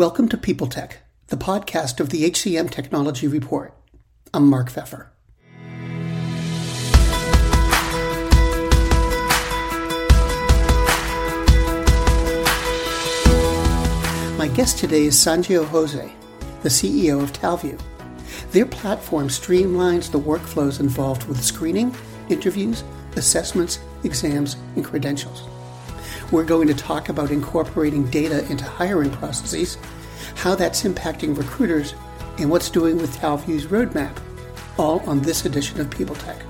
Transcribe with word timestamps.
Welcome 0.00 0.30
to 0.30 0.38
People 0.38 0.66
Tech, 0.66 1.02
the 1.26 1.36
podcast 1.36 2.00
of 2.00 2.08
the 2.08 2.22
HCM 2.30 2.70
Technology 2.70 3.28
Report. 3.28 3.74
I'm 4.32 4.48
Mark 4.48 4.70
Feffer. 4.70 5.08
My 14.38 14.48
guest 14.48 14.78
today 14.78 15.02
is 15.02 15.16
Sanjoe 15.16 15.66
Jose, 15.66 16.10
the 16.62 16.70
CEO 16.70 17.22
of 17.22 17.34
Talview. 17.34 17.78
Their 18.52 18.64
platform 18.64 19.28
streamlines 19.28 20.10
the 20.10 20.18
workflows 20.18 20.80
involved 20.80 21.28
with 21.28 21.44
screening, 21.44 21.94
interviews, 22.30 22.84
assessments, 23.16 23.80
exams, 24.02 24.56
and 24.76 24.82
credentials. 24.82 25.46
We're 26.30 26.44
going 26.44 26.68
to 26.68 26.74
talk 26.74 27.08
about 27.08 27.32
incorporating 27.32 28.08
data 28.08 28.48
into 28.50 28.64
hiring 28.64 29.10
processes, 29.10 29.78
how 30.36 30.54
that's 30.54 30.84
impacting 30.84 31.36
recruiters, 31.36 31.94
and 32.38 32.48
what's 32.48 32.70
doing 32.70 32.98
with 32.98 33.16
Talview's 33.16 33.66
roadmap, 33.66 34.16
all 34.78 35.00
on 35.08 35.20
this 35.22 35.44
edition 35.44 35.80
of 35.80 35.90
People 35.90 36.14
Tech. 36.14 36.40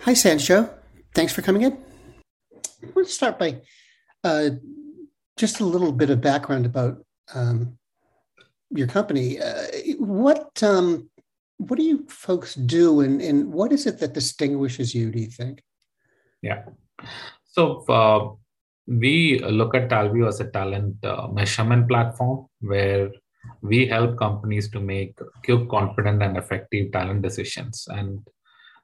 Hi, 0.00 0.12
Sanjoe. 0.12 0.68
Thanks 1.14 1.32
for 1.32 1.40
coming 1.40 1.62
in. 1.62 1.72
I 2.52 2.90
want 2.94 3.08
to 3.08 3.14
start 3.14 3.38
by 3.38 3.62
uh, 4.24 4.50
just 5.38 5.60
a 5.60 5.64
little 5.64 5.92
bit 5.92 6.10
of 6.10 6.20
background 6.20 6.66
about 6.66 7.02
um, 7.34 7.78
your 8.68 8.88
company. 8.88 9.40
Uh, 9.40 9.66
what 9.98 10.62
um, 10.62 11.08
what 11.68 11.78
do 11.78 11.84
you 11.84 12.06
folks 12.08 12.54
do 12.54 13.00
and, 13.00 13.20
and 13.20 13.52
what 13.52 13.72
is 13.72 13.86
it 13.86 13.98
that 14.00 14.14
distinguishes 14.14 14.94
you 14.94 15.10
do 15.10 15.20
you 15.20 15.30
think? 15.30 15.62
Yeah. 16.42 16.64
So 17.44 17.84
uh, 17.88 18.34
we 18.86 19.38
look 19.38 19.74
at 19.74 19.88
talview 19.88 20.28
as 20.28 20.40
a 20.40 20.50
talent 20.50 21.04
uh, 21.04 21.28
measurement 21.28 21.88
platform 21.88 22.46
where 22.60 23.10
we 23.60 23.86
help 23.86 24.18
companies 24.18 24.70
to 24.70 24.80
make 24.80 25.18
quick 25.44 25.68
confident 25.68 26.22
and 26.22 26.36
effective 26.36 26.92
talent 26.92 27.22
decisions. 27.22 27.86
And 27.88 28.20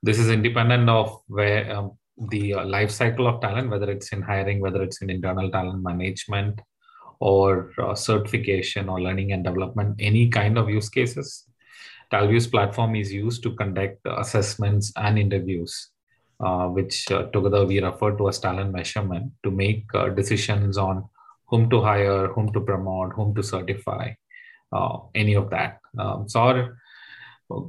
this 0.03 0.19
is 0.19 0.31
independent 0.31 0.89
of 0.89 1.21
where 1.27 1.75
um, 1.75 1.99
the 2.31 2.55
uh, 2.55 2.65
life 2.65 2.91
cycle 2.91 3.27
of 3.27 3.41
talent 3.41 3.71
whether 3.71 3.91
it's 3.91 4.12
in 4.12 4.23
hiring 4.23 4.61
whether 4.61 4.83
it's 4.83 5.01
in 5.03 5.11
internal 5.11 5.51
talent 5.51 5.83
management 5.83 6.61
or 7.21 7.71
uh, 7.79 7.95
certification 7.95 8.89
or 8.89 9.01
learning 9.01 9.33
and 9.33 9.45
development 9.45 9.95
any 10.01 10.29
kind 10.29 10.59
of 10.59 10.69
use 10.69 10.89
cases 10.89 11.48
Talview's 12.11 12.47
platform 12.47 12.97
is 12.97 13.12
used 13.12 13.42
to 13.42 13.55
conduct 13.55 13.98
assessments 14.06 14.92
and 14.97 15.19
interviews, 15.19 15.91
uh, 16.41 16.67
which 16.67 17.11
uh, 17.11 17.25
together 17.33 17.67
we 17.67 17.81
refer 17.81 18.17
to 18.17 18.28
as 18.28 18.39
talent 18.39 18.73
measurement 18.73 19.33
to 19.45 19.50
make 19.50 19.84
uh, 19.95 20.09
decisions 20.09 20.78
on 20.78 21.05
whom 21.48 21.69
to 21.70 21.83
hire, 21.83 22.28
whom 22.28 22.53
to 22.53 22.61
promote, 22.61 23.12
whom 23.12 23.34
to 23.34 23.42
certify, 23.42 24.11
uh, 24.73 24.98
any 25.15 25.34
of 25.34 25.50
that. 25.50 25.81
Um, 25.98 26.28
so 26.28 26.41
our 26.41 26.78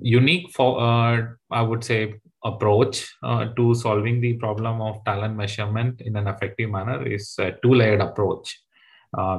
unique, 0.02 0.52
for, 0.52 0.80
uh, 0.80 1.22
I 1.52 1.62
would 1.62 1.84
say, 1.84 2.16
approach 2.46 3.14
uh, 3.22 3.48
to 3.56 3.76
solving 3.76 4.22
the 4.22 4.34
problem 4.34 4.82
of 4.82 5.04
talent 5.04 5.36
measurement 5.36 6.00
in 6.02 6.16
an 6.16 6.28
effective 6.28 6.70
manner 6.70 7.06
is 7.06 7.36
a 7.40 7.52
two-layered 7.62 8.00
approach. 8.00 8.58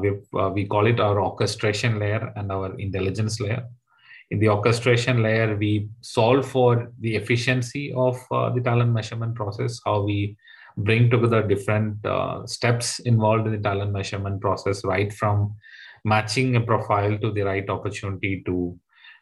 we 0.03 0.11
we 0.53 0.67
call 0.67 0.87
it 0.87 1.01
our 1.01 1.19
orchestration 1.23 1.99
layer 1.99 2.33
and 2.37 2.53
our 2.53 2.79
intelligence 2.79 3.41
layer 3.41 3.65
in 4.31 4.39
the 4.39 4.49
orchestration 4.49 5.23
layer, 5.23 5.57
we 5.57 5.89
solve 6.01 6.47
for 6.47 6.93
the 7.01 7.17
efficiency 7.17 7.93
of 7.93 8.17
uh, 8.31 8.51
the 8.51 8.61
talent 8.61 8.93
measurement 8.93 9.35
process, 9.35 9.81
how 9.85 10.03
we 10.03 10.37
bring 10.77 11.11
together 11.11 11.43
different 11.43 12.05
uh, 12.07 12.47
steps 12.47 13.01
involved 13.01 13.47
in 13.47 13.53
the 13.53 13.59
talent 13.59 13.93
measurement 13.93 14.41
process, 14.41 14.85
right 14.85 15.13
from 15.13 15.55
matching 16.05 16.57
a 16.57 16.61
profile 16.61 17.19
to 17.19 17.33
the 17.33 17.43
right 17.43 17.69
opportunity 17.69 18.43
to 18.47 18.79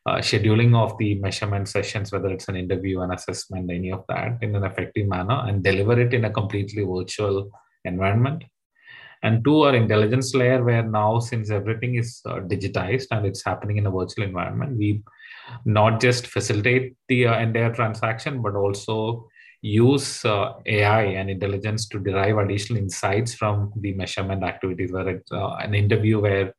uh, 0.06 0.18
scheduling 0.18 0.76
of 0.76 0.96
the 0.98 1.14
measurement 1.16 1.68
sessions, 1.68 2.12
whether 2.12 2.28
it's 2.28 2.48
an 2.48 2.56
interview, 2.56 3.00
an 3.00 3.12
assessment, 3.12 3.70
any 3.70 3.90
of 3.90 4.04
that, 4.08 4.38
in 4.42 4.54
an 4.54 4.64
effective 4.64 5.08
manner, 5.08 5.42
and 5.46 5.64
deliver 5.64 5.98
it 5.98 6.12
in 6.12 6.26
a 6.26 6.30
completely 6.30 6.84
virtual 6.84 7.50
environment 7.84 8.44
and 9.22 9.44
two 9.44 9.62
our 9.62 9.74
intelligence 9.74 10.34
layer 10.34 10.62
where 10.62 10.82
now 10.82 11.18
since 11.18 11.50
everything 11.50 11.96
is 11.96 12.20
uh, 12.26 12.36
digitized 12.52 13.06
and 13.10 13.26
it's 13.26 13.44
happening 13.44 13.76
in 13.76 13.86
a 13.86 13.90
virtual 13.90 14.24
environment 14.24 14.76
we 14.76 15.02
not 15.64 16.00
just 16.00 16.26
facilitate 16.26 16.96
the 17.08 17.26
uh, 17.26 17.38
entire 17.38 17.74
transaction 17.74 18.42
but 18.42 18.54
also 18.54 19.28
use 19.60 20.24
uh, 20.24 20.52
ai 20.66 21.02
and 21.02 21.28
intelligence 21.28 21.88
to 21.88 21.98
derive 21.98 22.38
additional 22.38 22.78
insights 22.78 23.34
from 23.34 23.72
the 23.80 23.92
measurement 23.94 24.44
activities 24.44 24.92
where 24.92 25.20
uh, 25.32 25.54
an 25.56 25.74
interview 25.74 26.20
where 26.20 26.54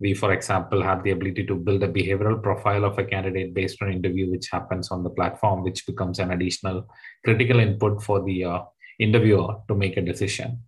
we 0.00 0.12
for 0.12 0.32
example 0.32 0.82
have 0.82 1.02
the 1.04 1.12
ability 1.12 1.46
to 1.46 1.54
build 1.54 1.82
a 1.82 1.88
behavioral 1.88 2.42
profile 2.42 2.84
of 2.84 2.98
a 2.98 3.04
candidate 3.04 3.54
based 3.54 3.80
on 3.80 3.92
interview 3.92 4.30
which 4.30 4.48
happens 4.50 4.90
on 4.90 5.02
the 5.02 5.10
platform 5.10 5.62
which 5.62 5.86
becomes 5.86 6.18
an 6.18 6.32
additional 6.32 6.86
critical 7.24 7.58
input 7.58 8.02
for 8.02 8.22
the 8.24 8.44
uh, 8.44 8.60
interviewer 8.98 9.54
to 9.68 9.74
make 9.74 9.96
a 9.96 10.02
decision 10.02 10.58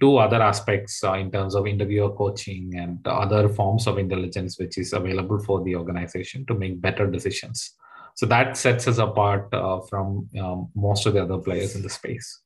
two 0.00 0.18
other 0.18 0.42
aspects 0.42 1.02
uh, 1.04 1.14
in 1.14 1.30
terms 1.30 1.54
of 1.54 1.66
interviewer 1.66 2.10
coaching 2.10 2.72
and 2.76 3.06
other 3.06 3.48
forms 3.48 3.86
of 3.86 3.98
intelligence 3.98 4.58
which 4.58 4.78
is 4.78 4.92
available 4.92 5.38
for 5.38 5.62
the 5.64 5.74
organization 5.74 6.44
to 6.46 6.54
make 6.54 6.80
better 6.80 7.06
decisions. 7.06 7.72
So 8.14 8.26
that 8.26 8.56
sets 8.56 8.88
us 8.88 8.98
apart 8.98 9.52
uh, 9.52 9.80
from 9.80 10.28
um, 10.40 10.70
most 10.74 11.06
of 11.06 11.14
the 11.14 11.22
other 11.22 11.38
players 11.38 11.74
in 11.76 11.82
the 11.82 11.90
space. 11.90 12.40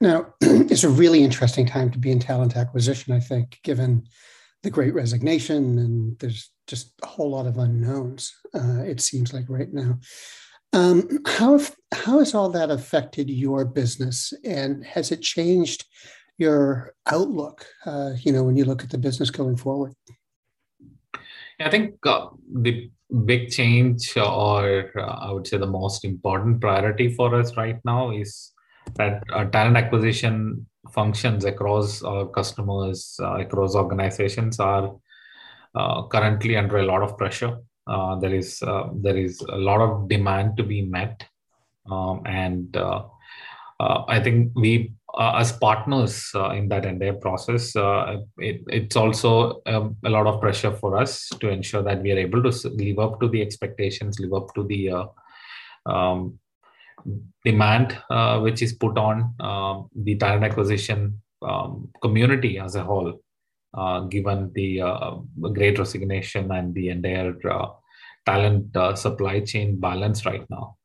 Now 0.00 0.34
it's 0.40 0.84
a 0.84 0.88
really 0.88 1.22
interesting 1.22 1.66
time 1.66 1.90
to 1.90 1.98
be 1.98 2.10
in 2.10 2.18
talent 2.18 2.56
acquisition 2.56 3.14
i 3.14 3.20
think 3.20 3.58
given 3.62 4.06
the 4.62 4.70
great 4.70 4.94
resignation 4.94 5.78
and 5.78 6.18
there's 6.18 6.50
just 6.66 6.92
a 7.02 7.06
whole 7.06 7.30
lot 7.30 7.46
of 7.46 7.58
unknowns 7.58 8.34
uh, 8.54 8.82
it 8.82 9.00
seems 9.00 9.32
like 9.32 9.44
right 9.48 9.72
now 9.72 9.98
um, 10.76 11.08
how, 11.26 11.58
how 11.94 12.18
has 12.18 12.34
all 12.34 12.50
that 12.50 12.70
affected 12.70 13.30
your 13.30 13.64
business 13.64 14.32
and 14.44 14.84
has 14.84 15.10
it 15.10 15.22
changed 15.22 15.86
your 16.36 16.94
outlook, 17.06 17.66
uh, 17.86 18.10
you 18.20 18.30
know, 18.30 18.44
when 18.44 18.56
you 18.56 18.66
look 18.66 18.84
at 18.84 18.90
the 18.90 18.98
business 18.98 19.30
going 19.30 19.56
forward? 19.56 19.94
I 21.58 21.70
think 21.70 21.94
uh, 22.04 22.26
the 22.52 22.90
big 23.24 23.48
change, 23.48 24.14
or 24.18 24.92
uh, 24.98 25.00
I 25.00 25.32
would 25.32 25.46
say 25.46 25.56
the 25.56 25.66
most 25.66 26.04
important 26.04 26.60
priority 26.60 27.08
for 27.14 27.34
us 27.34 27.56
right 27.56 27.80
now, 27.82 28.10
is 28.10 28.52
that 28.96 29.22
talent 29.52 29.78
acquisition 29.78 30.66
functions 30.92 31.46
across 31.46 32.02
our 32.02 32.26
customers, 32.26 33.18
uh, 33.22 33.36
across 33.36 33.74
organizations, 33.74 34.60
are 34.60 34.94
uh, 35.74 36.06
currently 36.08 36.56
under 36.56 36.76
a 36.78 36.84
lot 36.84 37.02
of 37.02 37.16
pressure. 37.16 37.58
Uh, 37.86 38.16
there 38.18 38.34
is 38.34 38.58
there 38.58 39.16
is 39.16 39.40
a 39.40 39.56
lot 39.56 39.80
of 39.80 40.08
demand 40.08 40.56
to 40.56 40.64
be 40.64 40.82
met, 40.82 41.24
um, 41.90 42.22
and 42.26 42.76
I 43.78 44.20
think 44.20 44.52
we 44.54 44.92
uh, 45.16 45.36
as 45.38 45.52
partners 45.52 46.30
uh, 46.34 46.50
in 46.50 46.68
that 46.68 46.84
entire 46.84 47.14
process, 47.14 47.74
uh, 47.74 48.18
it, 48.38 48.62
it's 48.66 48.96
also 48.96 49.62
um, 49.66 49.96
a 50.04 50.10
lot 50.10 50.26
of 50.26 50.40
pressure 50.40 50.72
for 50.72 50.98
us 50.98 51.28
to 51.40 51.48
ensure 51.48 51.82
that 51.82 52.02
we 52.02 52.12
are 52.12 52.18
able 52.18 52.42
to 52.42 52.68
live 52.68 52.98
up 52.98 53.18
to 53.20 53.28
the 53.28 53.40
expectations, 53.40 54.20
live 54.20 54.34
up 54.34 54.54
to 54.54 54.64
the 54.64 54.90
uh, 54.90 55.06
um, 55.86 56.38
demand 57.44 57.96
uh, 58.10 58.40
which 58.40 58.60
is 58.60 58.74
put 58.74 58.98
on 58.98 59.34
um, 59.40 59.88
the 59.94 60.16
talent 60.16 60.44
acquisition 60.44 61.20
um, 61.42 61.88
community 62.02 62.58
as 62.58 62.74
a 62.74 62.82
whole, 62.82 63.08
uh, 63.08 63.12
given 64.10 64.50
the 64.54 64.80
great 65.52 65.78
resignation 65.78 66.50
and 66.52 66.74
the 66.74 66.88
entire 66.88 67.34
talent 68.24 68.76
supply 68.96 69.40
chain 69.40 69.78
balance 69.78 70.26
right 70.26 70.48
now. 70.50 70.76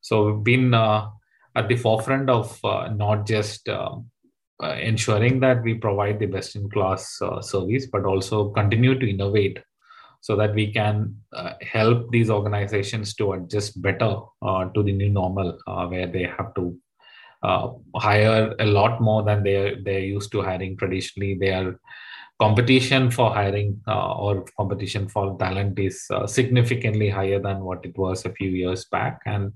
So 0.00 0.32
we've 0.32 0.44
been 0.44 0.74
at 1.54 1.68
the 1.68 1.76
forefront 1.76 2.30
of 2.30 2.58
uh, 2.64 2.88
not 2.94 3.26
just 3.26 3.68
uh, 3.68 3.96
ensuring 4.80 5.40
that 5.40 5.62
we 5.62 5.74
provide 5.74 6.18
the 6.18 6.26
best 6.26 6.56
in 6.56 6.68
class 6.70 7.20
uh, 7.20 7.40
service, 7.40 7.86
but 7.86 8.04
also 8.04 8.50
continue 8.50 8.98
to 8.98 9.10
innovate 9.10 9.58
so 10.20 10.36
that 10.36 10.54
we 10.54 10.72
can 10.72 11.16
uh, 11.32 11.54
help 11.60 12.10
these 12.12 12.30
organizations 12.30 13.14
to 13.14 13.32
adjust 13.32 13.80
better 13.82 14.18
uh, 14.42 14.64
to 14.66 14.82
the 14.82 14.92
new 14.92 15.10
normal 15.10 15.58
uh, 15.66 15.86
where 15.86 16.06
they 16.06 16.22
have 16.22 16.54
to 16.54 16.78
hire 17.96 18.54
a 18.60 18.66
lot 18.66 19.00
more 19.00 19.24
than 19.24 19.42
they're, 19.42 19.82
they're 19.82 19.98
used 19.98 20.30
to 20.30 20.40
hiring 20.40 20.76
traditionally. 20.76 21.34
Their 21.34 21.80
competition 22.42 23.08
for 23.08 23.32
hiring 23.32 23.80
or 23.86 24.44
competition 24.56 25.08
for 25.08 25.36
talent 25.38 25.78
is 25.78 26.08
significantly 26.26 27.08
higher 27.08 27.38
than 27.38 27.60
what 27.60 27.84
it 27.84 27.96
was 27.96 28.24
a 28.24 28.32
few 28.32 28.50
years 28.50 28.84
back. 28.86 29.20
And 29.26 29.52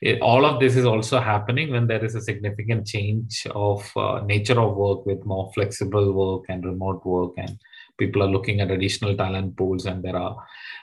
it, 0.00 0.20
all 0.20 0.44
of 0.44 0.58
this 0.58 0.74
is 0.76 0.84
also 0.84 1.20
happening 1.20 1.70
when 1.70 1.86
there 1.86 2.04
is 2.04 2.16
a 2.16 2.20
significant 2.20 2.86
change 2.86 3.46
of 3.54 3.90
uh, 3.96 4.22
nature 4.24 4.60
of 4.60 4.76
work 4.76 5.06
with 5.06 5.24
more 5.24 5.52
flexible 5.54 6.12
work 6.12 6.44
and 6.48 6.64
remote 6.64 7.06
work 7.06 7.34
and 7.38 7.56
people 7.96 8.22
are 8.24 8.34
looking 8.36 8.60
at 8.60 8.72
additional 8.72 9.16
talent 9.16 9.56
pools 9.56 9.86
and 9.86 10.02
there 10.02 10.16
are 10.16 10.36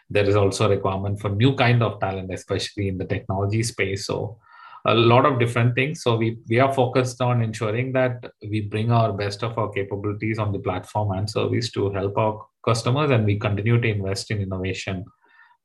there 0.10 0.28
is 0.32 0.36
also 0.36 0.66
a 0.66 0.70
requirement 0.70 1.20
for 1.20 1.30
new 1.30 1.54
kind 1.56 1.84
of 1.84 2.00
talent 2.00 2.34
especially 2.34 2.88
in 2.88 2.98
the 2.98 3.06
technology 3.06 3.64
space 3.64 4.08
so 4.08 4.38
a 4.86 4.94
lot 4.94 5.26
of 5.26 5.40
different 5.40 5.76
things. 5.76 6.04
So 6.04 6.16
we 6.18 6.38
we 6.50 6.60
are 6.60 6.74
focused 6.74 7.22
on 7.22 7.42
ensuring 7.42 7.94
that 7.94 8.32
we 8.42 8.62
bring 8.62 8.92
our 8.92 9.14
best 9.14 9.44
of 9.44 9.58
our 9.58 9.70
capabilities 9.70 10.40
on 10.40 10.52
the 10.52 10.60
platform 10.60 11.12
and 11.18 11.30
service 11.30 11.72
to 11.72 11.90
help 11.92 12.18
our 12.18 12.46
customers, 12.66 13.12
and 13.12 13.26
we 13.26 13.40
continue 13.40 13.80
to 13.80 13.88
invest 13.88 14.32
in 14.32 14.42
innovation 14.42 15.06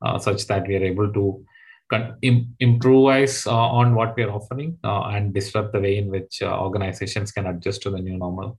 uh, 0.05 0.19
such 0.19 0.47
that 0.47 0.67
we 0.69 0.77
are 0.77 0.85
able 0.85 1.13
to 1.13 1.45
Im- 2.21 2.55
improvise 2.61 3.47
uh, 3.47 3.55
on 3.55 3.95
what 3.95 4.15
we 4.15 4.23
are 4.23 4.31
offering 4.31 4.79
uh, 4.85 5.05
and 5.05 5.33
disrupt 5.33 5.73
the 5.73 5.81
way 5.81 5.97
in 5.97 6.11
which 6.11 6.43
uh, 6.43 6.61
organizations 6.61 7.33
can 7.33 7.47
adjust 7.47 7.81
to 7.83 7.91
the 7.91 7.99
new 7.99 8.19
normal. 8.19 8.59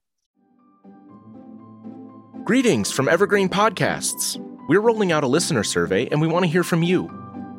Greetings 2.43 2.91
from 2.91 3.07
Evergreen 3.07 3.47
Podcasts. 3.47 4.43
We're 4.67 4.81
rolling 4.81 5.11
out 5.11 5.23
a 5.23 5.27
listener 5.27 5.63
survey 5.63 6.07
and 6.07 6.19
we 6.19 6.27
want 6.27 6.45
to 6.45 6.49
hear 6.49 6.63
from 6.63 6.81
you. 6.81 7.07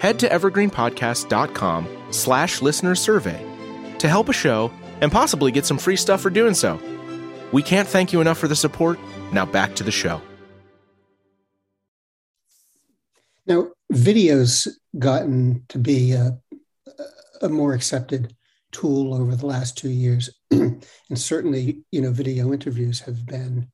Head 0.00 0.18
to 0.20 0.28
evergreenpodcast.com 0.28 1.88
slash 2.10 2.62
listener 2.62 2.94
survey 2.94 3.44
to 3.98 4.08
help 4.08 4.28
a 4.28 4.32
show 4.32 4.70
and 5.00 5.10
possibly 5.10 5.50
get 5.50 5.66
some 5.66 5.78
free 5.78 5.96
stuff 5.96 6.20
for 6.20 6.30
doing 6.30 6.54
so. 6.54 6.80
We 7.52 7.62
can't 7.62 7.88
thank 7.88 8.12
you 8.12 8.20
enough 8.20 8.38
for 8.38 8.48
the 8.48 8.56
support. 8.56 8.98
Now 9.32 9.46
back 9.46 9.74
to 9.76 9.84
the 9.84 9.90
show. 9.90 10.20
Now, 13.46 13.68
video's 13.90 14.68
gotten 14.98 15.64
to 15.70 15.78
be 15.78 16.12
a, 16.12 16.38
a 17.40 17.48
more 17.48 17.72
accepted 17.72 18.34
tool 18.72 19.14
over 19.14 19.34
the 19.34 19.46
last 19.46 19.78
two 19.78 19.88
years, 19.88 20.28
and 20.50 20.84
certainly, 21.14 21.82
you 21.90 22.02
know, 22.02 22.12
video 22.12 22.52
interviews 22.52 23.00
have 23.00 23.24
been 23.24 23.68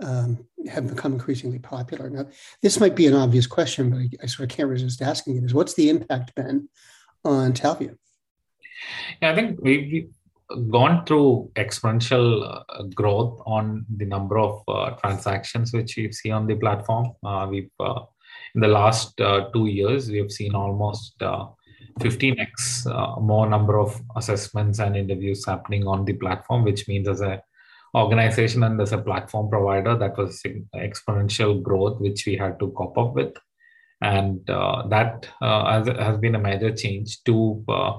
um, 0.00 0.46
have 0.70 0.88
become 0.88 1.12
increasingly 1.12 1.58
popular. 1.58 2.10
Now, 2.10 2.26
this 2.62 2.80
might 2.80 2.96
be 2.96 3.06
an 3.06 3.14
obvious 3.14 3.46
question, 3.46 3.90
but 3.90 3.98
I, 3.98 4.08
I 4.22 4.26
sort 4.26 4.50
of 4.50 4.56
can't 4.56 4.68
resist 4.68 5.02
asking 5.02 5.36
it: 5.36 5.44
Is 5.44 5.54
what's 5.54 5.74
the 5.74 5.90
impact 5.90 6.34
been 6.34 6.68
on 7.24 7.52
Talview? 7.52 7.96
Yeah, 9.20 9.32
I 9.32 9.34
think 9.34 9.58
we've 9.60 10.10
gone 10.70 11.04
through 11.04 11.50
exponential 11.56 12.64
uh, 12.68 12.82
growth 12.94 13.40
on 13.44 13.84
the 13.96 14.06
number 14.06 14.38
of 14.38 14.62
uh, 14.68 14.90
transactions 14.90 15.72
which 15.72 15.96
we 15.96 16.10
see 16.12 16.30
on 16.30 16.46
the 16.46 16.54
platform. 16.54 17.12
Uh, 17.24 17.46
we've 17.50 17.70
uh, 17.80 18.00
in 18.54 18.62
the 18.62 18.68
last 18.68 19.20
uh, 19.20 19.50
two 19.52 19.66
years, 19.66 20.10
we 20.10 20.18
have 20.18 20.32
seen 20.32 20.54
almost 20.54 21.18
15x 21.98 22.86
uh, 22.86 23.20
more 23.20 23.48
number 23.48 23.78
of 23.78 24.00
assessments 24.16 24.78
and 24.78 24.96
interviews 24.96 25.44
happening 25.44 25.86
on 25.86 26.04
the 26.04 26.12
platform, 26.14 26.64
which 26.64 26.88
means 26.88 27.08
as 27.08 27.20
a 27.20 27.42
organization 27.94 28.62
and 28.62 28.80
as 28.80 28.92
a 28.92 28.98
platform 28.98 29.48
provider, 29.48 29.96
that 29.96 30.16
was 30.16 30.42
exponential 30.74 31.62
growth 31.62 32.00
which 32.00 32.26
we 32.26 32.36
had 32.36 32.58
to 32.60 32.70
cope 32.70 32.98
up 32.98 33.14
with, 33.14 33.34
and 34.00 34.48
uh, 34.50 34.86
that 34.88 35.28
uh, 35.40 35.84
has, 35.84 35.88
has, 35.98 36.18
been 36.18 36.34
a 36.34 36.38
major 36.38 36.74
change 36.74 37.22
to 37.24 37.64
uh, 37.68 37.98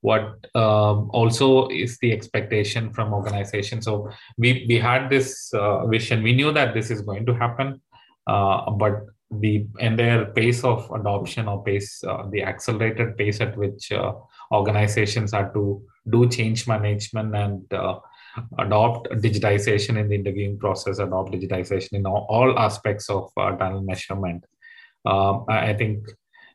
what 0.00 0.44
um, 0.54 1.10
also 1.12 1.68
is 1.68 1.98
the 1.98 2.12
expectation 2.12 2.92
from 2.92 3.14
organization. 3.14 3.80
So 3.80 4.10
we 4.36 4.66
we 4.68 4.78
had 4.78 5.08
this 5.08 5.52
vision. 5.86 6.22
We 6.22 6.34
knew 6.34 6.52
that 6.52 6.74
this 6.74 6.90
is 6.90 7.02
going 7.02 7.26
to 7.26 7.34
happen, 7.34 7.80
but 8.26 9.06
the 9.40 9.66
entire 9.78 10.26
pace 10.26 10.62
of 10.64 10.90
adoption 10.92 11.48
or 11.48 11.62
pace 11.62 12.04
uh, 12.04 12.28
the 12.30 12.42
accelerated 12.42 13.16
pace 13.16 13.40
at 13.40 13.56
which 13.56 13.90
uh, 13.92 14.12
organizations 14.52 15.32
are 15.32 15.52
to 15.52 15.82
do 16.10 16.28
change 16.28 16.66
management 16.68 17.34
and 17.34 17.72
uh, 17.72 17.98
adopt 18.58 19.08
digitization 19.10 19.98
in 19.98 20.08
the 20.08 20.14
interviewing 20.14 20.58
process 20.58 20.98
adopt 20.98 21.32
digitization 21.32 21.92
in 21.92 22.06
all, 22.06 22.26
all 22.28 22.58
aspects 22.58 23.10
of 23.10 23.30
uh, 23.36 23.52
talent 23.56 23.86
measurement. 23.86 24.44
Um, 25.04 25.44
i 25.48 25.74
think 25.74 26.06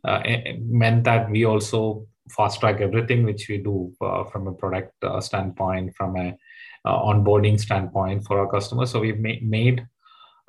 uh, 0.05 0.21
meant 0.61 1.03
that 1.03 1.29
we 1.29 1.43
also 1.43 2.07
fast 2.29 2.61
track 2.61 2.79
everything 2.79 3.25
which 3.25 3.49
we 3.49 3.57
do 3.57 3.93
uh, 4.01 4.23
from 4.25 4.47
a 4.47 4.53
product 4.53 4.93
standpoint 5.19 5.93
from 5.95 6.15
a 6.15 6.37
onboarding 6.85 7.59
standpoint 7.59 8.23
for 8.25 8.39
our 8.39 8.49
customers. 8.49 8.91
So 8.91 9.01
we've 9.01 9.19
ma- 9.19 9.41
made 9.41 9.85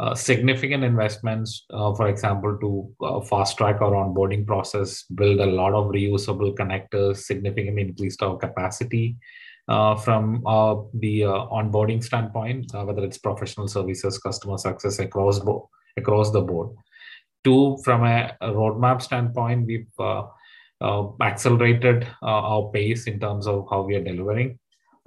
uh, 0.01 0.15
significant 0.15 0.85
investments, 0.85 1.65
uh, 1.71 1.93
for 1.95 2.09
example, 2.09 2.57
to 2.61 3.05
uh, 3.05 3.21
fast 3.21 3.59
track 3.59 3.81
our 3.81 3.93
onboarding 3.93 4.47
process, 4.47 5.03
build 5.03 5.41
a 5.41 5.47
lot 5.47 5.75
of 5.75 5.87
reusable 5.87 6.55
connectors, 6.55 7.19
significantly 7.19 7.83
increased 7.83 8.23
our 8.23 8.37
capacity 8.37 9.17
uh, 9.17 9.48
from 9.69 10.43
uh, 10.47 10.77
the 10.95 11.21
onboarding 11.23 12.03
standpoint, 12.03 12.73
whether 12.73 13.05
it's 13.05 13.19
professional 13.19 13.69
services, 13.69 14.19
customer 14.19 14.59
success 14.59 14.99
across 14.99 15.39
bo- 15.41 15.69
across 15.97 16.31
the 16.31 16.41
board. 16.41 16.71
Two, 17.45 17.79
from 17.85 18.05
a, 18.05 18.37
roadmap 18.43 19.03
standpoint, 19.03 19.67
we've 19.67 19.87
accelerated 21.21 22.07
our 22.23 22.71
pace 22.73 23.07
in 23.07 23.21
terms 23.21 23.47
of 23.47 23.67
how 23.71 23.83
we 23.83 23.95
are 23.95 24.05
delivering 24.05 24.59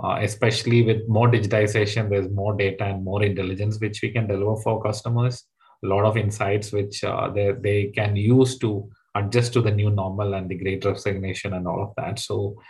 uh, 0.03 0.17
especially 0.21 0.81
with 0.81 1.07
more 1.07 1.29
digitization. 1.29 2.09
There's 2.09 2.29
more 2.29 2.55
data 2.55 2.85
and 2.85 3.03
more 3.03 3.23
intelligence 3.23 3.79
which 3.79 4.01
we 4.01 4.11
can 4.11 4.27
deliver 4.27 4.55
for 4.61 4.81
customers. 4.81 5.43
A 5.83 5.87
lot 5.87 6.05
of 6.05 6.17
insights 6.17 6.71
which 6.71 7.03
uh, 7.03 7.29
they, 7.29 7.51
they 7.59 7.85
can 7.87 8.15
use 8.15 8.57
to 8.59 8.89
adjust 9.15 9.53
to 9.53 9.61
the 9.61 9.71
new 9.71 9.89
normal 9.89 10.33
and 10.33 10.49
the 10.49 10.55
great 10.55 10.85
resignation 10.85 11.53
and 11.53 11.67
all 11.67 11.83
of 11.83 11.93
that. 11.97 12.19
So 12.19 12.55
uh, 12.57 12.61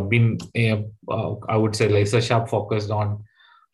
been 0.00 0.38
uh, 0.56 1.34
i 1.48 1.56
would 1.56 1.74
say 1.76 1.88
laser 1.88 2.20
sharp 2.20 2.48
focused 2.48 2.90
on 2.90 3.22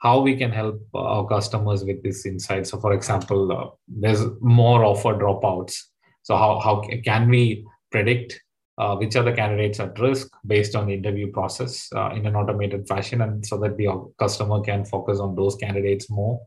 how 0.02 0.20
we 0.20 0.36
can 0.36 0.50
help 0.50 0.82
our 0.94 1.26
customers 1.28 1.84
with 1.84 2.02
this 2.02 2.26
insight. 2.26 2.66
So 2.66 2.80
for 2.80 2.92
example 2.92 3.52
uh, 3.52 3.70
there's 3.86 4.24
more 4.40 4.84
offer 4.84 5.14
dropouts. 5.14 5.74
So 6.22 6.36
how, 6.36 6.58
how 6.58 6.82
can 7.04 7.28
we 7.28 7.64
predict 7.92 8.40
uh, 8.78 8.96
which 8.96 9.14
are 9.14 9.22
the 9.22 9.32
candidates 9.32 9.78
at 9.78 9.98
risk 10.00 10.28
based 10.44 10.74
on 10.74 10.86
the 10.86 10.94
interview 10.94 11.30
process 11.30 11.88
uh, 11.94 12.10
in 12.10 12.26
an 12.26 12.34
automated 12.34 12.88
fashion 12.88 13.20
and 13.20 13.46
so 13.46 13.58
that 13.58 13.76
the 13.76 13.86
customer 14.18 14.60
can 14.60 14.84
focus 14.84 15.20
on 15.20 15.36
those 15.36 15.54
candidates 15.54 16.10
more? 16.10 16.40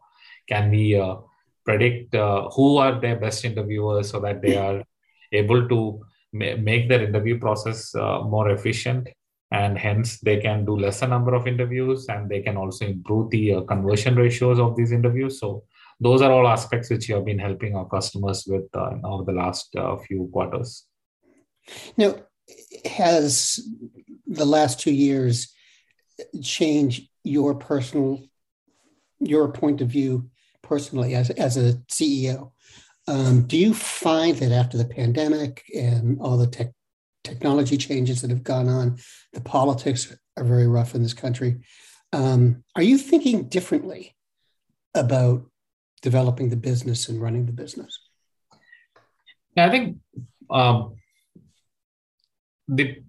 Can 0.50 0.69
we 0.69 1.00
uh, 1.00 1.15
predict 1.63 2.13
uh, 2.13 2.50
who 2.50 2.77
are 2.77 3.00
their 3.00 3.15
best 3.15 3.45
interviewers 3.45 4.10
so 4.10 4.19
that 4.19 4.41
they 4.41 4.57
are 4.57 4.84
able 5.31 5.69
to 5.69 6.01
ma- 6.34 6.57
make 6.57 6.89
their 6.89 7.03
interview 7.03 7.39
process 7.39 7.95
uh, 7.95 8.19
more 8.22 8.50
efficient 8.50 9.07
and 9.59 9.77
hence 9.85 10.19
they 10.27 10.38
can 10.45 10.65
do 10.69 10.77
lesser 10.85 11.07
number 11.07 11.33
of 11.35 11.47
interviews 11.53 12.07
and 12.13 12.29
they 12.29 12.41
can 12.47 12.57
also 12.57 12.85
improve 12.85 13.29
the 13.29 13.43
uh, 13.55 13.62
conversion 13.74 14.15
ratios 14.15 14.59
of 14.59 14.75
these 14.75 14.91
interviews 15.00 15.39
so 15.39 15.63
those 16.07 16.21
are 16.21 16.31
all 16.31 16.47
aspects 16.47 16.89
which 16.89 17.07
you 17.07 17.15
have 17.15 17.25
been 17.31 17.45
helping 17.47 17.75
our 17.75 17.88
customers 17.97 18.45
with 18.47 18.67
over 19.12 19.24
the 19.24 19.38
last 19.43 19.75
few 20.07 20.29
quarters 20.33 20.88
now, 21.97 22.15
has 22.85 23.59
the 24.27 24.45
last 24.45 24.79
two 24.79 24.93
years 24.93 25.53
changed 26.41 27.09
your 27.24 27.55
personal, 27.55 28.24
your 29.19 29.51
point 29.51 29.81
of 29.81 29.88
view 29.88 30.29
personally 30.62 31.15
as, 31.15 31.29
as 31.31 31.57
a 31.57 31.74
CEO? 31.91 32.51
Um, 33.07 33.43
do 33.43 33.57
you 33.57 33.74
find 33.74 34.35
that 34.38 34.51
after 34.51 34.77
the 34.77 34.85
pandemic 34.85 35.63
and 35.75 36.19
all 36.19 36.38
the 36.38 36.47
tech, 36.47 36.71
technology 37.25 37.77
changes 37.77 38.22
that 38.22 38.29
have 38.29 38.44
gone 38.44 38.70
on, 38.70 38.98
the 39.34 39.41
politics 39.41 40.15
are 40.38 40.44
very 40.44 40.67
rough 40.67 40.96
in 40.96 41.03
this 41.03 41.13
country? 41.13 41.62
Um, 42.13 42.63
are 42.75 42.84
you 42.84 42.98
thinking 42.98 43.50
differently 43.50 44.15
about 44.94 45.46
developing 46.01 46.50
the 46.50 46.55
business 46.55 47.10
and 47.10 47.22
running 47.22 47.46
the 47.46 47.51
business? 47.51 48.00
Yeah, 49.58 49.65
I 49.67 49.70
think 49.70 49.98
um, 50.50 50.96
the 52.67 53.01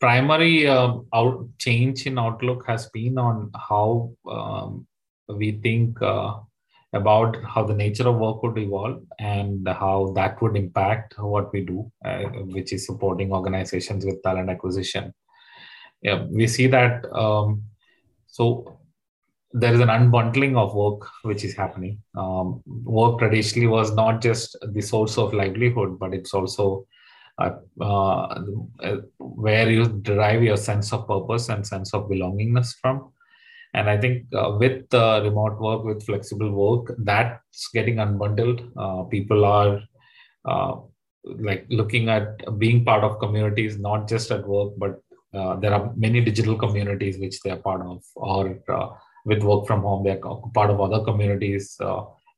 primary 0.00 0.66
uh, 0.66 0.98
out 1.14 1.48
change 1.58 2.06
in 2.06 2.18
outlook 2.18 2.64
has 2.66 2.86
been 2.90 3.18
on 3.18 3.50
how 3.54 4.12
um, 4.30 4.86
we 5.28 5.52
think 5.52 6.00
uh, 6.02 6.34
about 6.96 7.36
how 7.44 7.62
the 7.64 7.74
nature 7.74 8.08
of 8.08 8.16
work 8.16 8.42
would 8.42 8.58
evolve 8.58 9.02
and 9.18 9.68
how 9.68 10.12
that 10.14 10.40
would 10.40 10.56
impact 10.56 11.14
what 11.18 11.52
we 11.52 11.64
do, 11.64 11.90
uh, 12.04 12.24
which 12.54 12.72
is 12.72 12.86
supporting 12.86 13.32
organizations 13.32 14.04
with 14.04 14.22
talent 14.22 14.50
acquisition. 14.50 15.12
Yeah, 16.02 16.24
we 16.30 16.46
see 16.46 16.66
that. 16.68 17.04
Um, 17.12 17.62
so 18.26 18.78
there 19.52 19.72
is 19.72 19.80
an 19.80 19.88
unbundling 19.88 20.56
of 20.56 20.74
work 20.74 21.08
which 21.22 21.44
is 21.44 21.54
happening. 21.54 21.98
Um, 22.16 22.62
work 22.66 23.18
traditionally 23.18 23.68
was 23.68 23.94
not 23.94 24.20
just 24.20 24.56
the 24.62 24.82
source 24.82 25.16
of 25.16 25.32
livelihood, 25.32 25.98
but 25.98 26.12
it's 26.12 26.34
also 26.34 26.86
uh, 27.38 27.52
uh, 27.80 28.42
where 29.18 29.70
you 29.70 29.88
derive 29.88 30.42
your 30.42 30.56
sense 30.56 30.92
of 30.92 31.06
purpose 31.06 31.48
and 31.48 31.66
sense 31.66 31.94
of 31.94 32.08
belongingness 32.08 32.74
from. 32.80 33.12
And 33.74 33.90
I 33.90 33.98
think 33.98 34.26
uh, 34.34 34.56
with 34.58 34.92
uh, 34.94 35.20
remote 35.22 35.60
work, 35.60 35.84
with 35.84 36.04
flexible 36.04 36.50
work, 36.50 36.94
that's 36.98 37.68
getting 37.74 37.96
unbundled. 37.96 38.70
Uh, 38.76 39.04
people 39.04 39.44
are 39.44 39.82
uh, 40.46 40.76
like 41.24 41.66
looking 41.68 42.08
at 42.08 42.58
being 42.58 42.84
part 42.84 43.04
of 43.04 43.18
communities, 43.18 43.78
not 43.78 44.08
just 44.08 44.30
at 44.30 44.46
work, 44.46 44.72
but 44.78 45.00
uh, 45.34 45.56
there 45.56 45.74
are 45.74 45.92
many 45.96 46.20
digital 46.20 46.56
communities 46.56 47.18
which 47.18 47.40
they 47.40 47.50
are 47.50 47.58
part 47.58 47.82
of, 47.82 48.02
or 48.14 48.58
uh, 48.68 48.88
with 49.24 49.42
work 49.42 49.66
from 49.66 49.82
home, 49.82 50.04
they're 50.04 50.20
part 50.54 50.70
of 50.70 50.80
other 50.80 51.04
communities. 51.04 51.76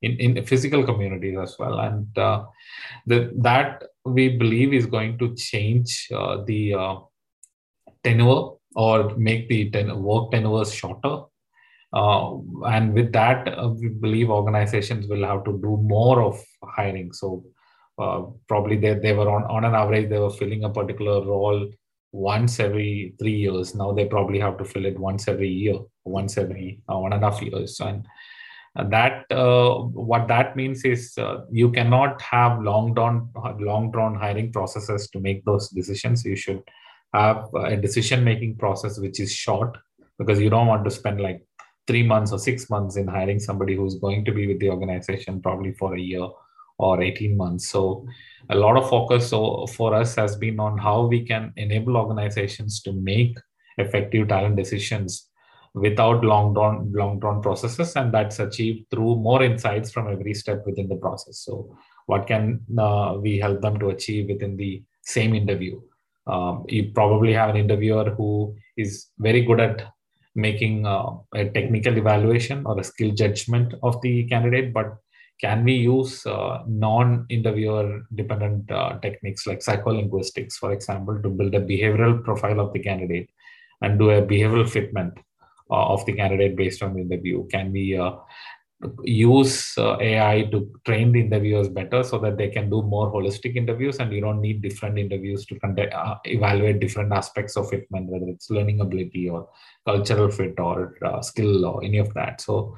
in, 0.06 0.12
in 0.24 0.44
physical 0.46 0.82
communities 0.88 1.36
as 1.42 1.56
well 1.60 1.80
and 1.84 2.06
the, 2.14 3.16
that 3.46 3.82
we 4.04 4.24
believe 4.42 4.72
is 4.72 4.86
going 4.86 5.18
to 5.18 5.34
change 5.34 6.06
the 6.50 6.60
tenure 8.04 8.57
or 8.74 9.16
make 9.16 9.48
the 9.48 9.70
ten- 9.70 10.02
work 10.02 10.30
tenures 10.30 10.72
shorter. 10.72 11.22
Uh, 11.92 12.36
and 12.66 12.92
with 12.92 13.12
that, 13.12 13.48
uh, 13.48 13.68
we 13.68 13.88
believe 13.88 14.30
organizations 14.30 15.06
will 15.08 15.24
have 15.24 15.44
to 15.44 15.52
do 15.52 15.78
more 15.82 16.22
of 16.22 16.38
hiring. 16.62 17.12
So 17.12 17.44
uh, 17.98 18.22
probably 18.46 18.76
they, 18.76 18.94
they 18.94 19.12
were 19.12 19.30
on, 19.30 19.44
on 19.44 19.64
an 19.64 19.74
average, 19.74 20.10
they 20.10 20.18
were 20.18 20.30
filling 20.30 20.64
a 20.64 20.70
particular 20.70 21.24
role 21.24 21.70
once 22.12 22.60
every 22.60 23.14
three 23.18 23.36
years. 23.36 23.74
Now 23.74 23.92
they 23.92 24.04
probably 24.04 24.38
have 24.38 24.58
to 24.58 24.64
fill 24.64 24.86
it 24.86 24.98
once 24.98 25.28
every 25.28 25.48
year, 25.48 25.78
once 26.04 26.36
every 26.38 26.80
uh, 26.92 26.98
one 26.98 27.12
and 27.12 27.24
a 27.24 27.30
half 27.30 27.42
years. 27.42 27.80
And 27.80 28.06
that 28.90 29.24
uh, 29.30 29.74
what 29.74 30.28
that 30.28 30.56
means 30.56 30.84
is 30.84 31.16
uh, 31.18 31.38
you 31.50 31.72
cannot 31.72 32.20
have 32.22 32.62
long 32.62 32.94
drawn 32.94 33.30
long 33.58 33.90
drawn 33.90 34.14
hiring 34.14 34.52
processes 34.52 35.08
to 35.10 35.20
make 35.20 35.44
those 35.44 35.68
decisions. 35.70 36.24
You 36.24 36.36
should 36.36 36.62
have 37.14 37.48
a 37.54 37.76
decision 37.76 38.22
making 38.22 38.56
process 38.56 38.98
which 38.98 39.20
is 39.20 39.32
short 39.32 39.76
because 40.18 40.40
you 40.40 40.50
don't 40.50 40.66
want 40.66 40.84
to 40.84 40.90
spend 40.90 41.20
like 41.20 41.42
three 41.86 42.02
months 42.02 42.32
or 42.32 42.38
six 42.38 42.68
months 42.68 42.96
in 42.96 43.06
hiring 43.08 43.38
somebody 43.38 43.74
who's 43.74 43.94
going 43.96 44.24
to 44.24 44.32
be 44.32 44.46
with 44.46 44.60
the 44.60 44.68
organization 44.68 45.40
probably 45.40 45.72
for 45.72 45.94
a 45.94 46.00
year 46.00 46.28
or 46.78 47.02
18 47.02 47.36
months. 47.36 47.68
So 47.68 48.06
a 48.50 48.54
lot 48.54 48.76
of 48.76 48.88
focus 48.88 49.30
so 49.30 49.66
for 49.68 49.94
us 49.94 50.14
has 50.14 50.36
been 50.36 50.60
on 50.60 50.78
how 50.78 51.06
we 51.06 51.24
can 51.24 51.52
enable 51.56 51.96
organizations 51.96 52.82
to 52.82 52.92
make 52.92 53.36
effective 53.78 54.28
talent 54.28 54.56
decisions 54.56 55.28
without 55.74 56.24
long 56.24 56.54
drawn 56.54 56.90
long 56.92 57.20
drawn 57.20 57.40
processes 57.40 57.94
and 57.96 58.12
that's 58.12 58.38
achieved 58.38 58.90
through 58.90 59.16
more 59.16 59.42
insights 59.42 59.90
from 59.92 60.10
every 60.10 60.34
step 60.34 60.62
within 60.66 60.88
the 60.88 60.96
process. 60.96 61.38
So 61.40 61.76
what 62.06 62.26
can 62.26 62.60
uh, 62.78 63.16
we 63.20 63.38
help 63.38 63.60
them 63.60 63.78
to 63.78 63.90
achieve 63.90 64.28
within 64.28 64.56
the 64.56 64.82
same 65.02 65.34
interview 65.34 65.80
um, 66.28 66.64
you 66.68 66.90
probably 66.94 67.32
have 67.32 67.50
an 67.50 67.56
interviewer 67.56 68.10
who 68.10 68.54
is 68.76 69.06
very 69.18 69.42
good 69.42 69.60
at 69.60 69.82
making 70.34 70.86
uh, 70.86 71.10
a 71.34 71.48
technical 71.50 71.96
evaluation 71.96 72.64
or 72.66 72.78
a 72.78 72.84
skill 72.84 73.10
judgment 73.10 73.74
of 73.82 74.00
the 74.02 74.24
candidate 74.28 74.72
but 74.72 74.96
can 75.40 75.64
we 75.64 75.72
use 75.72 76.26
uh, 76.26 76.62
non-interviewer 76.66 78.02
dependent 78.14 78.70
uh, 78.70 78.98
techniques 78.98 79.46
like 79.46 79.60
psycholinguistics 79.60 80.54
for 80.54 80.72
example 80.72 81.20
to 81.22 81.28
build 81.28 81.54
a 81.54 81.60
behavioral 81.60 82.22
profile 82.22 82.60
of 82.60 82.72
the 82.72 82.78
candidate 82.78 83.28
and 83.82 83.98
do 83.98 84.10
a 84.10 84.22
behavioral 84.22 84.68
fitment 84.68 85.16
uh, 85.70 85.86
of 85.88 86.04
the 86.06 86.12
candidate 86.12 86.56
based 86.56 86.82
on 86.82 86.94
the 86.94 87.00
interview? 87.00 87.46
Can 87.48 87.72
we 87.72 87.96
uh, 87.96 88.12
use 89.02 89.76
uh, 89.76 89.96
AI 90.00 90.42
to 90.52 90.70
train 90.84 91.10
the 91.10 91.20
interviewers 91.20 91.68
better 91.68 92.04
so 92.04 92.18
that 92.18 92.36
they 92.36 92.48
can 92.48 92.70
do 92.70 92.82
more 92.82 93.12
holistic 93.12 93.56
interviews 93.56 93.96
and 93.98 94.12
you 94.12 94.20
don't 94.20 94.40
need 94.40 94.62
different 94.62 94.98
interviews 94.98 95.44
to 95.46 95.58
conduct, 95.58 95.92
uh, 95.92 96.16
evaluate 96.24 96.78
different 96.78 97.12
aspects 97.12 97.56
of 97.56 97.68
fitment, 97.70 98.06
whether 98.06 98.28
it's 98.28 98.50
learning 98.50 98.80
ability 98.80 99.28
or 99.28 99.48
cultural 99.84 100.30
fit 100.30 100.60
or 100.60 100.96
uh, 101.04 101.20
skill 101.20 101.66
or 101.66 101.82
any 101.82 101.98
of 101.98 102.14
that. 102.14 102.40
So 102.40 102.76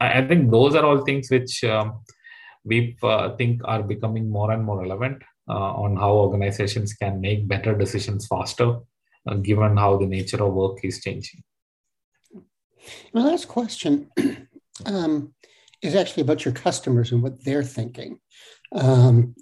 I 0.00 0.26
think 0.26 0.50
those 0.50 0.74
are 0.74 0.84
all 0.84 1.04
things 1.04 1.30
which 1.30 1.62
um, 1.62 2.00
we 2.64 2.96
uh, 3.02 3.36
think 3.36 3.60
are 3.64 3.82
becoming 3.82 4.28
more 4.28 4.50
and 4.50 4.64
more 4.64 4.80
relevant 4.80 5.22
uh, 5.48 5.74
on 5.74 5.96
how 5.96 6.12
organizations 6.12 6.94
can 6.94 7.20
make 7.20 7.46
better 7.46 7.76
decisions 7.76 8.26
faster, 8.26 8.78
uh, 9.28 9.34
given 9.34 9.76
how 9.76 9.96
the 9.96 10.06
nature 10.06 10.42
of 10.42 10.54
work 10.54 10.78
is 10.82 11.00
changing. 11.00 11.44
My 13.12 13.22
last 13.22 13.46
question 13.46 14.10
um, 14.86 15.34
is 15.82 15.94
actually 15.94 16.22
about 16.22 16.44
your 16.44 16.54
customers 16.54 17.12
and 17.12 17.22
what 17.22 17.44
they're 17.44 17.62
thinking. 17.62 18.18
Um, 18.72 19.34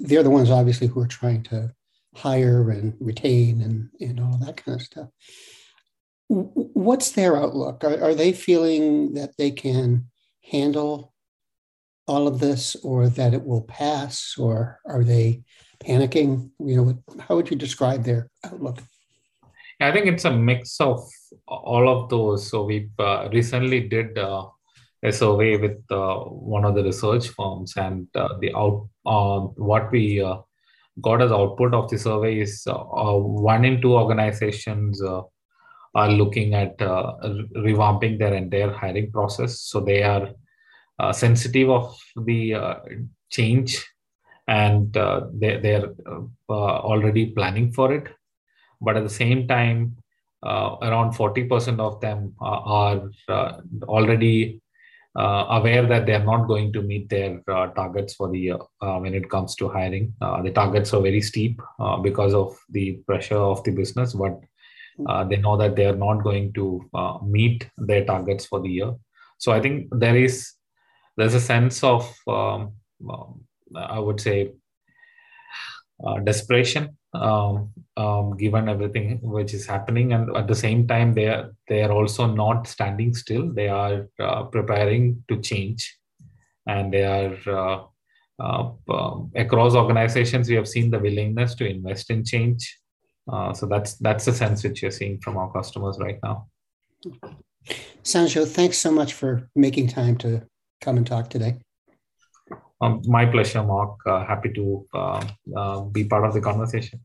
they're 0.00 0.22
the 0.22 0.30
ones, 0.30 0.50
obviously, 0.50 0.86
who 0.86 1.00
are 1.00 1.06
trying 1.06 1.42
to 1.44 1.72
hire 2.14 2.70
and 2.70 2.94
retain 3.00 3.62
and, 3.62 3.88
and 4.00 4.20
all 4.20 4.38
that 4.38 4.56
kind 4.56 4.80
of 4.80 4.86
stuff. 4.86 5.08
What's 6.28 7.12
their 7.12 7.36
outlook? 7.36 7.84
Are, 7.84 8.02
are 8.02 8.14
they 8.14 8.32
feeling 8.32 9.14
that 9.14 9.36
they 9.36 9.50
can 9.50 10.06
handle 10.50 11.12
all 12.08 12.26
of 12.26 12.40
this 12.40 12.74
or 12.82 13.08
that 13.08 13.34
it 13.34 13.44
will 13.44 13.62
pass 13.62 14.34
or 14.38 14.80
are 14.86 15.04
they 15.04 15.42
panicking? 15.84 16.50
You 16.58 16.76
know, 16.76 17.02
how 17.20 17.36
would 17.36 17.50
you 17.50 17.56
describe 17.56 18.04
their 18.04 18.28
outlook? 18.44 18.82
I 19.82 19.92
think 19.92 20.06
it's 20.06 20.24
a 20.24 20.30
mix 20.30 20.80
of 20.80 21.00
all 21.46 21.88
of 21.88 22.08
those. 22.08 22.48
So 22.48 22.64
we 22.64 22.88
uh, 22.98 23.28
recently 23.32 23.80
did 23.88 24.16
uh, 24.18 24.46
a 25.02 25.12
survey 25.12 25.56
with 25.56 25.80
uh, 25.90 26.16
one 26.54 26.64
of 26.64 26.74
the 26.74 26.84
research 26.84 27.28
firms, 27.28 27.74
and 27.76 28.06
uh, 28.14 28.28
the 28.40 28.54
out 28.54 28.88
uh, 29.04 29.40
what 29.70 29.90
we 29.90 30.22
uh, 30.22 30.36
got 31.00 31.22
as 31.22 31.32
output 31.32 31.74
of 31.74 31.90
the 31.90 31.98
survey 31.98 32.40
is 32.40 32.62
one 32.66 33.64
in 33.64 33.80
two 33.80 33.94
organizations 33.94 35.02
are 35.94 36.10
looking 36.10 36.54
at 36.54 36.78
revamping 36.78 38.18
their 38.18 38.34
entire 38.34 38.70
hiring 38.70 39.10
process. 39.10 39.60
So 39.60 39.80
they 39.80 40.02
are 40.02 40.32
sensitive 41.12 41.70
of 41.70 41.96
the 42.16 42.76
change, 43.30 43.84
and 44.46 44.92
they 44.92 45.56
they 45.56 45.74
are 45.74 45.94
already 46.48 47.26
planning 47.26 47.72
for 47.72 47.92
it 47.92 48.06
but 48.82 48.96
at 48.96 49.04
the 49.04 49.16
same 49.22 49.46
time, 49.48 49.96
uh, 50.42 50.76
around 50.82 51.12
40% 51.12 51.78
of 51.78 52.00
them 52.00 52.34
are 52.40 53.08
uh, 53.28 53.52
already 53.84 54.60
uh, 55.14 55.44
aware 55.50 55.86
that 55.86 56.06
they 56.06 56.14
are 56.14 56.24
not 56.24 56.48
going 56.48 56.72
to 56.72 56.82
meet 56.82 57.08
their 57.08 57.42
uh, 57.48 57.66
targets 57.68 58.14
for 58.14 58.30
the 58.30 58.38
year 58.38 58.58
uh, 58.80 58.98
when 58.98 59.14
it 59.14 59.28
comes 59.28 59.54
to 59.54 59.68
hiring. 59.68 60.12
Uh, 60.20 60.42
the 60.42 60.50
targets 60.50 60.92
are 60.94 61.02
very 61.02 61.20
steep 61.20 61.60
because 62.02 62.34
of 62.34 62.56
the 62.70 62.92
pressure 63.06 63.36
of 63.36 63.62
the 63.64 63.70
business, 63.70 64.14
but 64.14 64.40
they 65.28 65.36
know 65.36 65.56
that 65.56 65.76
they 65.76 65.84
are 65.84 65.96
not 65.96 66.22
going 66.22 66.52
to 66.54 66.82
meet 67.24 67.68
their 67.76 68.04
targets 68.04 68.46
for 68.46 68.60
the 68.60 68.68
year. 68.68 68.94
So 69.38 69.52
I 69.52 69.60
think 69.60 69.88
there 69.92 70.16
is 70.16 70.52
there's 71.16 71.34
a 71.34 71.40
sense 71.40 71.84
of 71.84 72.10
um, 72.26 72.72
I 73.76 73.98
would 73.98 74.20
say 74.20 74.52
desperation 76.24 76.96
um, 77.14 77.70
um, 77.96 78.36
given 78.36 78.68
everything 78.68 79.18
which 79.22 79.54
is 79.54 79.66
happening. 79.66 80.12
And 80.12 80.34
at 80.36 80.46
the 80.46 80.54
same 80.54 80.86
time 80.86 81.14
they 81.14 81.28
are 81.28 81.52
they 81.68 81.82
are 81.82 81.92
also 81.92 82.26
not 82.26 82.66
standing 82.66 83.14
still. 83.14 83.52
They 83.52 83.68
are 83.68 84.08
uh, 84.18 84.44
preparing 84.44 85.22
to 85.28 85.40
change. 85.40 85.98
And 86.66 86.92
they 86.92 87.04
are 87.04 87.36
uh, 87.46 87.84
uh, 88.42 88.70
um, 88.88 89.30
across 89.36 89.74
organizations 89.74 90.48
we 90.48 90.54
have 90.56 90.68
seen 90.68 90.90
the 90.90 90.98
willingness 90.98 91.54
to 91.56 91.68
invest 91.68 92.10
in 92.10 92.24
change. 92.24 92.78
Uh, 93.30 93.52
so 93.52 93.66
that's 93.66 93.94
that's 93.96 94.24
the 94.24 94.32
sense 94.32 94.64
which 94.64 94.82
you're 94.82 94.90
seeing 94.90 95.20
from 95.20 95.36
our 95.36 95.52
customers 95.52 95.98
right 96.00 96.18
now. 96.22 96.46
Sanjoe 98.02 98.48
thanks 98.48 98.78
so 98.78 98.90
much 98.90 99.12
for 99.12 99.48
making 99.54 99.88
time 99.88 100.16
to 100.16 100.42
come 100.80 100.96
and 100.96 101.06
talk 101.06 101.30
today 101.30 101.58
um, 102.82 103.00
my 103.06 103.24
pleasure, 103.24 103.62
Mark. 103.62 103.98
Uh, 104.04 104.24
happy 104.24 104.52
to 104.52 104.86
uh, 104.92 105.24
uh, 105.56 105.80
be 105.82 106.04
part 106.04 106.24
of 106.24 106.34
the 106.34 106.40
conversation. 106.40 107.00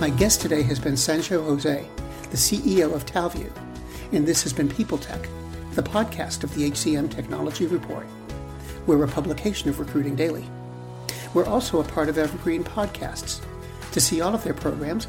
My 0.00 0.10
guest 0.10 0.40
today 0.40 0.62
has 0.62 0.78
been 0.78 0.94
Sanjoe 0.94 1.44
Jose, 1.44 1.86
the 2.30 2.36
CEO 2.36 2.94
of 2.94 3.04
Talview, 3.04 3.50
and 4.12 4.26
this 4.26 4.42
has 4.44 4.52
been 4.52 4.68
People 4.68 4.96
Tech, 4.96 5.28
the 5.72 5.82
podcast 5.82 6.44
of 6.44 6.54
the 6.54 6.70
HCM 6.70 7.10
Technology 7.10 7.66
Report. 7.66 8.06
We're 8.86 9.04
a 9.04 9.08
publication 9.08 9.68
of 9.68 9.78
Recruiting 9.78 10.14
Daily. 10.14 10.48
We're 11.34 11.46
also 11.46 11.80
a 11.80 11.84
part 11.84 12.08
of 12.08 12.16
Evergreen 12.16 12.64
Podcasts. 12.64 13.44
To 13.92 14.00
see 14.00 14.20
all 14.20 14.34
of 14.34 14.44
their 14.44 14.54
programs, 14.54 15.08